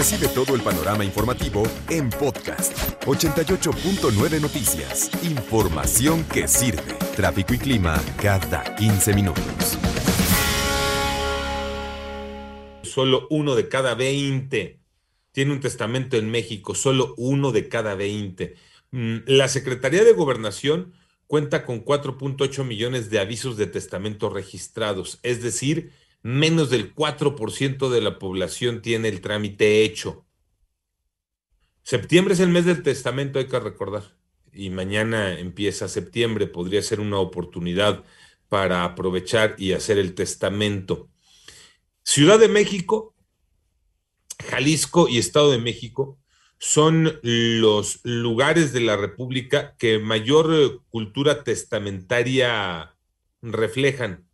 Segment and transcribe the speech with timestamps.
[0.00, 2.72] Recibe todo el panorama informativo en podcast
[3.04, 5.10] 88.9 Noticias.
[5.22, 6.94] Información que sirve.
[7.14, 9.76] Tráfico y clima cada 15 minutos.
[12.82, 14.80] Solo uno de cada 20
[15.32, 18.54] tiene un testamento en México, solo uno de cada 20.
[18.92, 20.94] Mm, la Secretaría de Gobernación
[21.26, 25.92] cuenta con 4.8 millones de avisos de testamento registrados, es decir,
[26.22, 30.26] menos del 4% de la población tiene el trámite hecho.
[31.82, 34.16] Septiembre es el mes del testamento, hay que recordar,
[34.52, 38.04] y mañana empieza septiembre, podría ser una oportunidad
[38.48, 41.08] para aprovechar y hacer el testamento.
[42.02, 43.14] Ciudad de México,
[44.48, 46.18] Jalisco y Estado de México
[46.58, 52.94] son los lugares de la República que mayor cultura testamentaria
[53.40, 54.29] reflejan.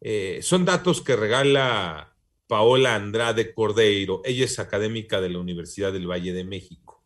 [0.00, 4.22] Eh, son datos que regala Paola Andrade Cordeiro.
[4.24, 7.04] Ella es académica de la Universidad del Valle de México,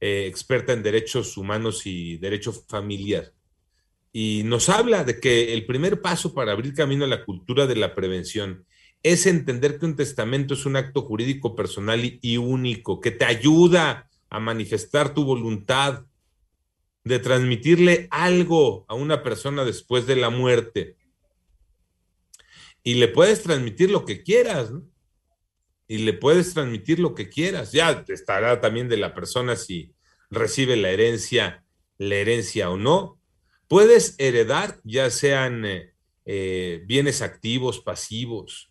[0.00, 3.32] eh, experta en derechos humanos y derecho familiar.
[4.12, 7.76] Y nos habla de que el primer paso para abrir camino a la cultura de
[7.76, 8.64] la prevención
[9.02, 14.08] es entender que un testamento es un acto jurídico personal y, único, que te ayuda
[14.30, 16.06] a manifestar tu voluntad
[17.04, 20.96] de transmitirle algo a una persona después de la muerte.
[22.84, 24.86] Y le puedes transmitir lo que quieras, ¿no?
[25.88, 27.72] Y le puedes transmitir lo que quieras.
[27.72, 29.92] Ya estará también de la persona si
[30.30, 31.64] recibe la herencia,
[31.98, 33.20] la herencia o no.
[33.66, 35.94] Puedes heredar, ya sean eh,
[36.26, 38.70] eh, bienes activos, pasivos,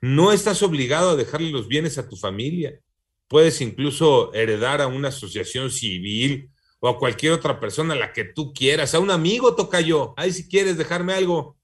[0.00, 2.80] no estás obligado a dejarle los bienes a tu familia.
[3.26, 6.50] Puedes incluso heredar a una asociación civil
[6.80, 10.14] o a cualquier otra persona, la que tú quieras, a un amigo toca yo.
[10.16, 11.56] Ahí si quieres dejarme algo.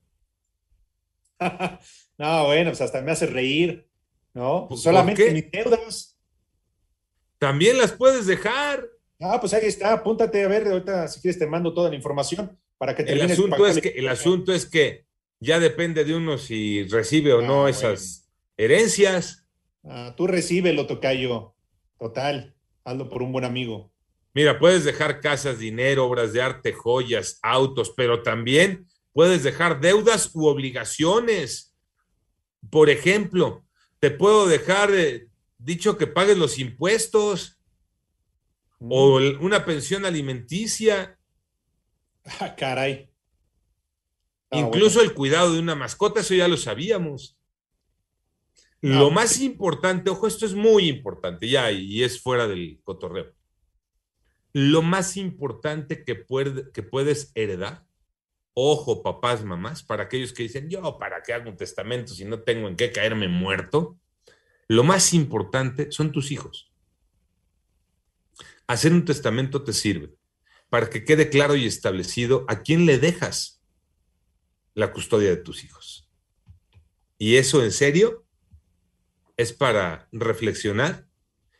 [2.18, 3.88] no, bueno, pues hasta me hace reír,
[4.32, 4.66] ¿no?
[4.68, 6.18] Pues solamente mis deudas.
[7.38, 8.88] También las puedes dejar.
[9.20, 12.58] Ah, pues ahí está, apúntate a ver, ahorita si quieres te mando toda la información
[12.78, 15.06] para que te el asunto es que El asunto es que
[15.40, 19.46] ya depende de uno si recibe o no ah, esas herencias.
[19.84, 21.54] Ah, tú lo tocayo.
[21.98, 22.54] Total,
[22.84, 23.93] hazlo por un buen amigo.
[24.34, 30.30] Mira, puedes dejar casas, dinero, obras de arte, joyas, autos, pero también puedes dejar deudas
[30.34, 31.72] u obligaciones.
[32.68, 33.64] Por ejemplo,
[34.00, 35.28] te puedo dejar eh,
[35.58, 37.60] dicho que pagues los impuestos
[38.80, 39.44] o mm.
[39.44, 41.16] una pensión alimenticia.
[42.40, 43.08] Ah, caray.
[44.50, 47.38] Ah, Incluso el cuidado de una mascota, eso ya lo sabíamos.
[48.80, 53.32] Lo más importante, ojo, esto es muy importante ya y es fuera del cotorreo.
[54.54, 56.24] Lo más importante que,
[56.72, 57.84] que puedes heredar,
[58.54, 62.40] ojo, papás, mamás, para aquellos que dicen, yo, ¿para qué hago un testamento si no
[62.40, 63.98] tengo en qué caerme muerto?
[64.68, 66.72] Lo más importante son tus hijos.
[68.68, 70.14] Hacer un testamento te sirve
[70.70, 73.60] para que quede claro y establecido a quién le dejas
[74.74, 76.08] la custodia de tus hijos.
[77.18, 78.24] Y eso en serio
[79.36, 81.06] es para reflexionar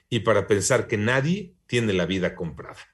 [0.09, 2.94] y para pensar que nadie tiene la vida comprada.